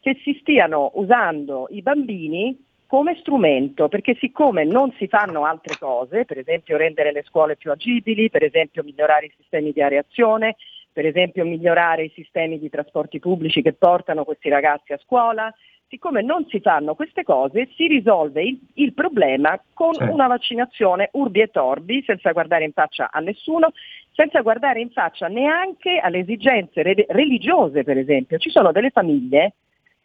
[0.00, 2.56] che si stiano usando i bambini
[2.92, 7.70] come strumento, perché siccome non si fanno altre cose, per esempio rendere le scuole più
[7.70, 10.56] agibili, per esempio migliorare i sistemi di areazione,
[10.92, 15.50] per esempio migliorare i sistemi di trasporti pubblici che portano questi ragazzi a scuola,
[15.88, 20.12] siccome non si fanno queste cose, si risolve il, il problema con Certo.
[20.12, 23.72] una vaccinazione urbi e torbi, senza guardare in faccia a nessuno,
[24.12, 28.36] senza guardare in faccia neanche alle esigenze re- religiose, per esempio.
[28.36, 29.54] Ci sono delle famiglie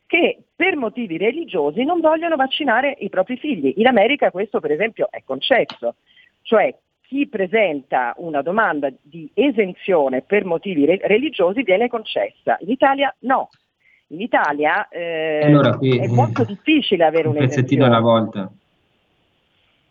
[0.08, 3.74] che per motivi religiosi non vogliono vaccinare i propri figli.
[3.78, 5.96] In America questo, per esempio, è concesso.
[6.42, 12.58] Cioè chi presenta una domanda di esenzione per motivi re- religiosi viene concessa.
[12.62, 13.50] In Italia no.
[14.08, 18.50] In Italia eh, Allora, qui, è eh, molto difficile avere un pezzettino alla volta.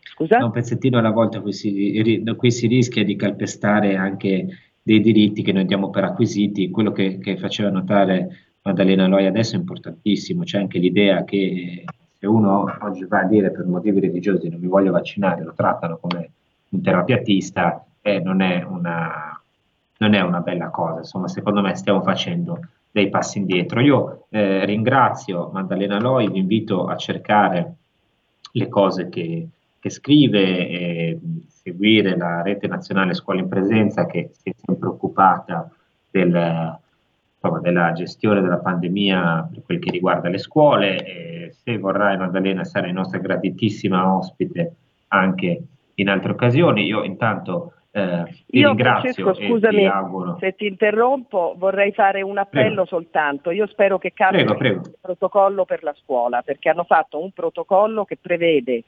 [0.01, 0.43] Scusa?
[0.43, 4.47] Un pezzettino alla volta qui si, qui si rischia di calpestare anche
[4.81, 6.71] dei diritti che noi diamo per acquisiti.
[6.71, 11.85] Quello che, che faceva notare Maddalena Loi adesso è importantissimo, c'è anche l'idea che
[12.19, 15.97] se uno oggi va a dire per motivi religiosi non mi voglio vaccinare, lo trattano
[15.97, 16.31] come
[16.69, 19.41] un terapeutista e non è una,
[19.99, 20.99] non è una bella cosa.
[20.99, 22.59] Insomma, secondo me stiamo facendo
[22.91, 23.79] dei passi indietro.
[23.79, 27.75] Io eh, ringrazio Maddalena Loi, vi invito a cercare
[28.51, 29.47] le cose che,
[29.79, 35.71] che scrive e seguire la rete nazionale scuola in presenza che si è sempre occupata
[36.09, 36.79] del,
[37.47, 41.03] insomma, della gestione della pandemia per quel che riguarda le scuole.
[41.03, 44.75] E se vorrai Maddalena sarai nostra graditissima ospite
[45.09, 45.61] anche
[45.95, 46.85] in altre occasioni.
[46.85, 50.37] Io intanto eh, ti Io ringrazio Francesco, e ti scusami auguro.
[50.39, 52.85] se ti interrompo, vorrei fare un appello Prego.
[52.85, 53.51] soltanto.
[53.51, 54.81] Io spero che cambi Prego, prego.
[54.85, 58.83] il protocollo per la scuola, perché hanno fatto un protocollo che prevede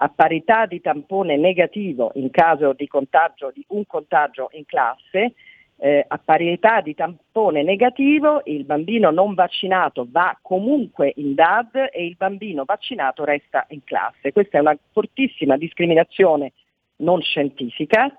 [0.00, 5.34] a parità di tampone negativo in caso di contagio di un contagio in classe,
[5.80, 12.04] eh, a parità di tampone negativo il bambino non vaccinato va comunque in DAD e
[12.04, 14.32] il bambino vaccinato resta in classe.
[14.32, 16.52] Questa è una fortissima discriminazione
[16.96, 18.16] non scientifica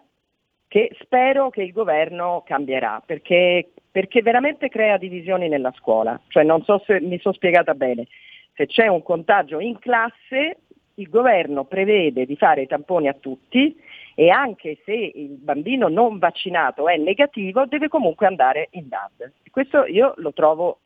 [0.68, 6.20] che spero che il governo cambierà perché, perché veramente crea divisioni nella scuola.
[6.28, 8.08] Cioè non so se mi sono spiegata bene.
[8.54, 10.60] Se c'è un contagio in classe,
[10.94, 13.76] il governo prevede di fare i tamponi a tutti
[14.20, 19.32] e anche se il bambino non vaccinato è negativo deve comunque andare in DAD.
[19.50, 20.80] Questo io lo trovo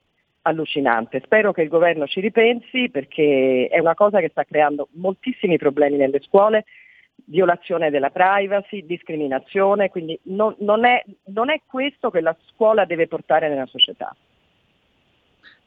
[0.43, 1.19] allucinante.
[1.25, 5.97] Spero che il governo ci ripensi perché è una cosa che sta creando moltissimi problemi
[5.97, 6.65] nelle scuole,
[7.25, 13.07] violazione della privacy, discriminazione, quindi non, non è, non è questo che la scuola deve
[13.07, 14.15] portare nella società.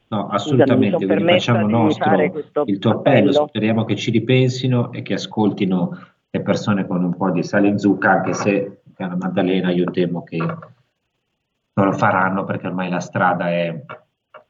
[0.06, 3.32] No, Scusami, assolutamente, sono quindi facciamo nostro il tuo appello.
[3.32, 7.78] speriamo che ci ripensino e che ascoltino le persone con un po' di sale in
[7.78, 13.50] zucca, anche se, cara Maddalena, io temo che non lo faranno perché ormai la strada
[13.50, 13.82] è,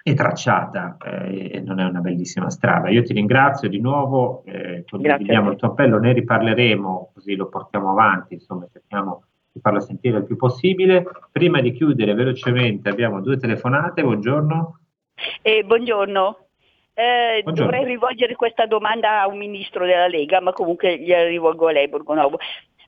[0.03, 2.89] è tracciata eh, e non è una bellissima strada.
[2.89, 7.91] Io ti ringrazio di nuovo, eh, condividiamo il tuo appello, ne riparleremo, così lo portiamo
[7.91, 9.23] avanti, insomma, cerchiamo
[9.53, 11.07] di farlo sentire il più possibile.
[11.31, 14.79] Prima di chiudere velocemente abbiamo due telefonate, buongiorno.
[15.43, 16.46] Eh, buongiorno.
[16.99, 17.43] Eh.
[17.45, 21.89] Dovrei rivolgere questa domanda a un ministro della Lega, ma comunque gliela rivolgo a lei,
[21.89, 22.39] Borgonovo.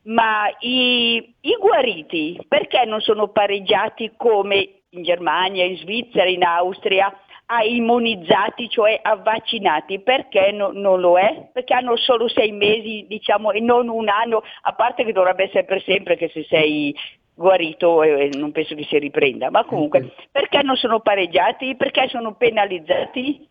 [0.05, 7.15] Ma i, i guariti perché non sono pareggiati come in Germania, in Svizzera, in Austria
[7.51, 10.01] a immunizzati, cioè a vaccinati?
[10.01, 11.51] Perché no- non lo è?
[11.53, 15.65] Perché hanno solo sei mesi, diciamo, e non un anno, a parte che dovrebbe essere
[15.65, 16.95] per sempre che se sei
[17.35, 21.77] guarito eh, non penso che si riprenda, ma comunque perché non sono pareggiati?
[21.77, 23.49] Perché sono penalizzati?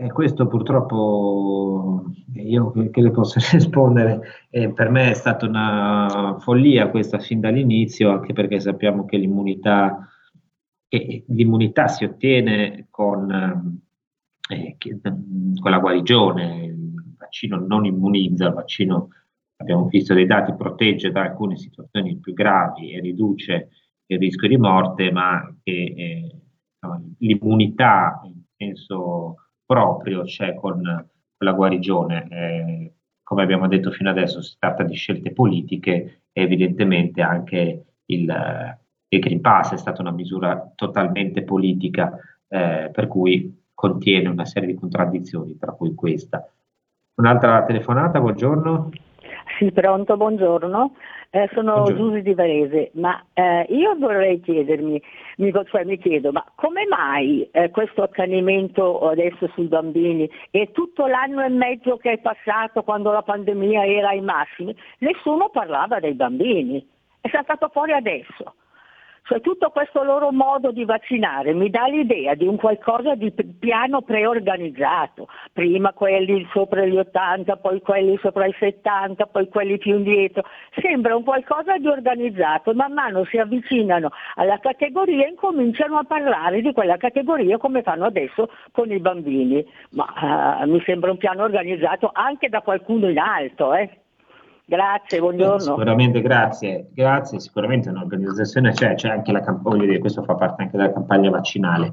[0.00, 6.36] Eh, questo purtroppo eh, io che le posso rispondere, eh, per me è stata una
[6.38, 10.08] follia questa fin dall'inizio, anche perché sappiamo che l'immunità,
[10.88, 13.74] che l'immunità si ottiene con,
[14.48, 19.08] eh, che- con la guarigione, il vaccino non immunizza, il vaccino
[19.56, 23.68] abbiamo visto dei dati protegge da alcune situazioni più gravi e riduce
[24.06, 26.36] il rischio di morte, ma che eh,
[27.18, 29.34] l'immunità in senso
[29.70, 32.26] proprio c'è con, con la guarigione.
[32.28, 32.92] Eh,
[33.22, 38.76] come abbiamo detto fino adesso, si tratta di scelte politiche e evidentemente anche il,
[39.08, 42.10] il Green Pass è stata una misura totalmente politica,
[42.48, 46.44] eh, per cui contiene una serie di contraddizioni, tra cui questa.
[47.14, 48.90] Un'altra telefonata, buongiorno.
[49.60, 50.94] Sì, pronto, buongiorno.
[51.28, 51.84] Eh, sono.
[51.84, 55.00] Giusy di Varese, ma eh, io vorrei chiedermi,
[55.36, 61.06] mi, cioè mi chiedo, ma come mai eh, questo accanimento adesso sui bambini e tutto
[61.06, 66.14] l'anno e mezzo che è passato quando la pandemia era ai massimi, nessuno parlava dei
[66.14, 66.82] bambini,
[67.20, 68.54] è saltato fuori adesso.
[69.22, 74.02] Cioè tutto questo loro modo di vaccinare mi dà l'idea di un qualcosa di piano
[74.02, 80.42] preorganizzato, prima quelli sopra gli 80, poi quelli sopra i 70, poi quelli più indietro,
[80.80, 86.60] sembra un qualcosa di organizzato, man mano si avvicinano alla categoria e incominciano a parlare
[86.60, 91.44] di quella categoria come fanno adesso con i bambini, ma uh, mi sembra un piano
[91.44, 93.74] organizzato anche da qualcuno in alto.
[93.74, 93.99] Eh?
[94.70, 95.58] Grazie, buongiorno.
[95.58, 100.92] Sicuramente grazie, grazie, sicuramente un'organizzazione c'è, c'è anche la campagna, questo fa parte anche della
[100.92, 101.92] campagna vaccinale.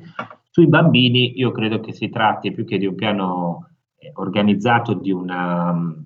[0.52, 5.10] Sui bambini io credo che si tratti più che di un piano eh, organizzato di
[5.12, 6.06] una um,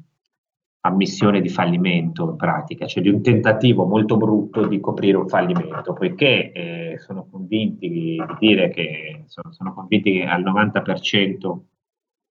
[0.86, 5.92] ammissione di fallimento in pratica, cioè di un tentativo molto brutto di coprire un fallimento,
[5.92, 11.60] poiché eh, sono convinti di dire che sono, sono convinti che al 90%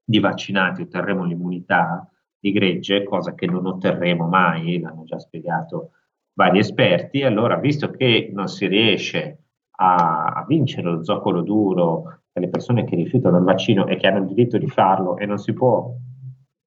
[0.02, 2.10] di vaccinati otterremo l'immunità
[2.40, 5.90] di gregge, cosa che non otterremo mai, l'hanno già spiegato
[6.32, 7.22] vari esperti.
[7.22, 9.38] Allora, visto che non si riesce
[9.76, 14.20] a, a vincere lo zoccolo duro delle persone che rifiutano il vaccino e che hanno
[14.20, 15.92] il diritto di farlo e non si può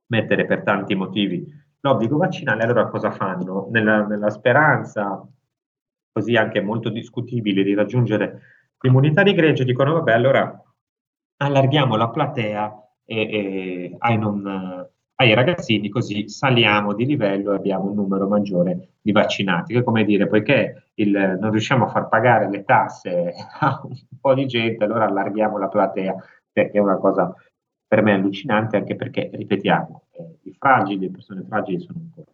[0.08, 3.68] mettere per tanti motivi l'obbligo vaccinale, allora cosa fanno?
[3.72, 5.26] Nella, nella speranza,
[6.12, 8.42] così anche molto discutibile, di raggiungere
[8.80, 10.64] l'immunità di gregge, dicono vabbè, allora
[11.38, 14.90] allarghiamo la platea e, e ai non
[15.24, 19.74] ai ragazzini, così saliamo di livello e abbiamo un numero maggiore di vaccinati.
[19.74, 24.34] Che come dire, poiché il, non riusciamo a far pagare le tasse a un po'
[24.34, 26.16] di gente, allora allarghiamo la platea,
[26.52, 27.34] perché è una cosa
[27.88, 32.32] per me allucinante, anche perché, ripetiamo, eh, i fragili, le persone fragili sono ancora.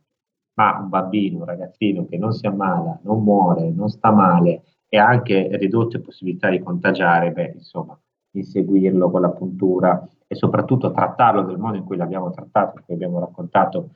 [0.56, 4.98] Ma un bambino, un ragazzino che non si ammala, non muore, non sta male e
[4.98, 7.98] ha anche ridotte possibilità di contagiare, beh, insomma,
[8.32, 13.20] inseguirlo con la puntura e soprattutto trattarlo del modo in cui l'abbiamo trattato, in abbiamo
[13.20, 13.96] raccontato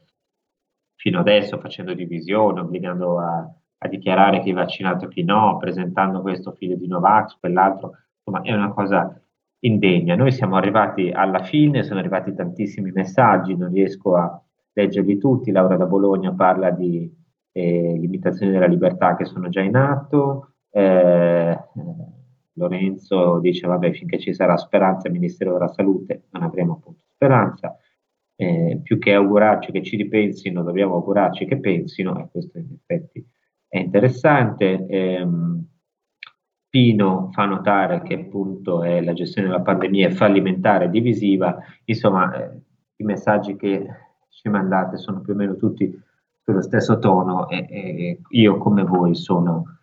[0.95, 6.21] fino adesso, facendo divisione, obbligando a, a dichiarare chi è vaccinato e chi no, presentando
[6.21, 9.15] questo figlio di Novax, quell'altro, insomma è una cosa
[9.59, 10.15] indegna.
[10.15, 14.41] Noi siamo arrivati alla fine, sono arrivati tantissimi messaggi, non riesco a
[14.73, 17.15] leggerli tutti, Laura da Bologna parla di
[17.51, 21.59] eh, limitazioni della libertà che sono già in atto, eh,
[22.55, 27.75] Lorenzo dice vabbè finché ci sarà speranza il Ministero della Salute non avremo appunto speranza,
[28.35, 33.25] eh, più che augurarci che ci ripensino dobbiamo augurarci che pensino e questo in effetti
[33.67, 34.85] è interessante.
[34.87, 35.27] Eh,
[36.73, 42.61] Pino fa notare che appunto è la gestione della pandemia è fallimentare divisiva, insomma eh,
[42.95, 43.85] i messaggi che
[44.29, 45.95] ci mandate sono più o meno tutti
[46.41, 49.81] sullo stesso tono e, e io come voi sono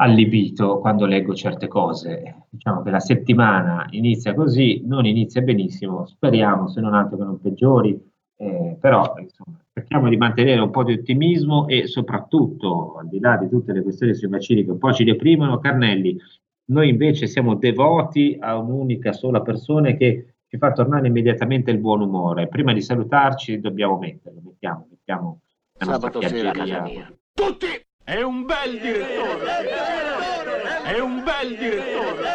[0.00, 2.46] allibito quando leggo certe cose.
[2.48, 7.40] Diciamo che la settimana inizia così, non inizia benissimo, speriamo se non altro che non
[7.40, 7.98] peggiori,
[8.36, 13.36] eh, però insomma, cerchiamo di mantenere un po' di ottimismo e soprattutto, al di là
[13.36, 16.16] di tutte le questioni sui vaccini che un po' ci deprimono, Carnelli,
[16.70, 22.00] noi invece siamo devoti a un'unica sola persona che ci fa tornare immediatamente il buon
[22.00, 22.48] umore.
[22.48, 25.40] Prima di salutarci dobbiamo metterlo, mettiamo, mettiamo
[25.78, 27.12] la Sabato sera a casa mia.
[27.32, 27.66] Tutti
[28.10, 29.68] è un bel direttore!
[30.82, 32.28] È un bel direttore!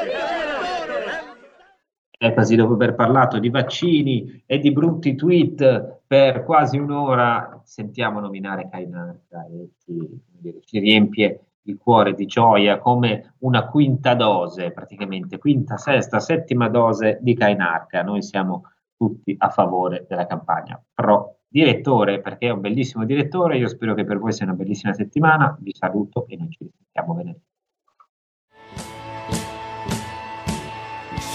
[2.18, 8.22] E così dopo aver parlato di vaccini e di brutti tweet per quasi un'ora, sentiamo
[8.22, 15.38] nominare Kainarca e ci, ci riempie il cuore di gioia come una quinta dose, praticamente
[15.38, 18.02] quinta, sesta, settima dose di Kainarca.
[18.02, 23.58] Noi siamo tutti a favore della campagna pro direttore, perché è un bellissimo direttore.
[23.58, 25.56] Io spero che per voi sia una bellissima settimana.
[25.58, 27.42] Vi saluto e noi ci risentiamo venerdì.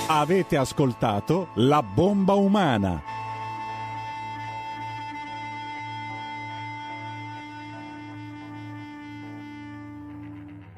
[0.09, 3.10] Avete ascoltato La bomba umana